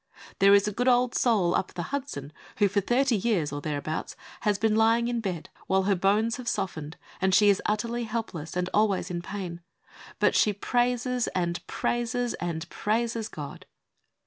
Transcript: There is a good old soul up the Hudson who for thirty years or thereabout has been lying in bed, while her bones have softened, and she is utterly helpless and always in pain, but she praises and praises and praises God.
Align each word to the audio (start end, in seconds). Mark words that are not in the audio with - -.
There 0.39 0.55
is 0.55 0.67
a 0.67 0.71
good 0.71 0.87
old 0.87 1.13
soul 1.13 1.53
up 1.53 1.75
the 1.75 1.83
Hudson 1.93 2.33
who 2.57 2.67
for 2.67 2.81
thirty 2.81 3.15
years 3.15 3.53
or 3.53 3.61
thereabout 3.61 4.15
has 4.39 4.57
been 4.57 4.75
lying 4.75 5.07
in 5.07 5.19
bed, 5.21 5.51
while 5.67 5.83
her 5.83 5.93
bones 5.93 6.37
have 6.37 6.47
softened, 6.49 6.97
and 7.21 7.35
she 7.35 7.49
is 7.49 7.61
utterly 7.67 8.05
helpless 8.05 8.57
and 8.57 8.67
always 8.73 9.11
in 9.11 9.21
pain, 9.21 9.61
but 10.17 10.33
she 10.33 10.53
praises 10.53 11.27
and 11.35 11.63
praises 11.67 12.33
and 12.39 12.67
praises 12.69 13.29
God. 13.29 13.67